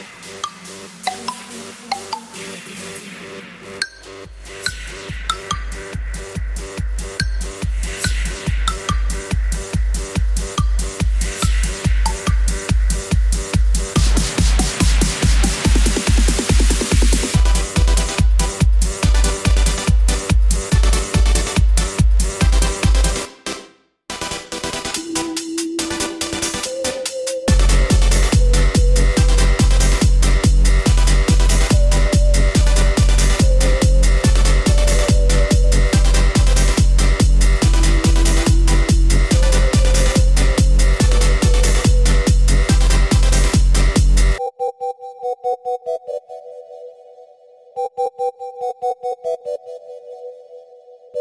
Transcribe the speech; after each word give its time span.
Mm-hmm. 0.00 0.49